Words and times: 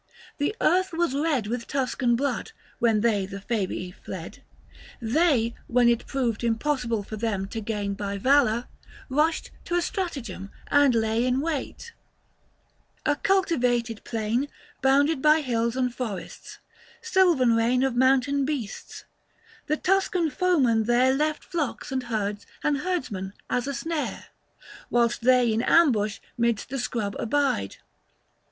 The 0.39 0.55
earth 0.61 0.93
was 0.93 1.13
red 1.13 1.45
With 1.45 1.67
Tuscan 1.67 2.15
blood, 2.15 2.53
when 2.79 3.01
they 3.01 3.27
the 3.27 3.39
Fabii 3.39 3.91
fled. 3.93 4.41
They, 4.99 5.53
when 5.67 5.87
it 5.87 6.07
proved 6.07 6.43
impossible 6.43 7.03
for 7.03 7.17
them 7.17 7.47
To 7.49 7.61
gain 7.61 7.93
by 7.93 8.17
valour, 8.17 8.65
rushed 9.09 9.51
to 9.65 9.79
stratagem 9.79 10.49
And 10.71 10.95
lay 10.95 11.23
in 11.23 11.39
wait: 11.39 11.93
a 13.05 13.15
cultivated 13.15 14.03
plain 14.03 14.47
220 14.81 14.81
Bounded 14.81 15.21
by 15.21 15.41
hills 15.41 15.75
and 15.75 15.93
forests; 15.93 16.57
sylvan 17.03 17.53
reign 17.55 17.83
Of 17.83 17.95
mountain 17.95 18.43
beasts; 18.43 19.05
the 19.67 19.77
Tuscan 19.77 20.31
foemen 20.31 20.85
there 20.85 21.13
Left 21.13 21.43
flocks 21.43 21.91
and 21.91 22.01
herds 22.05 22.47
and 22.63 22.79
herdsmen 22.79 23.33
as 23.51 23.67
a 23.67 23.73
snare, 23.75 24.29
Whilst 24.89 25.21
they 25.21 25.53
in 25.53 25.61
ambush 25.61 26.17
'midst 26.39 26.69
the 26.69 26.79
scrub 26.79 27.15
abide. 27.19 27.75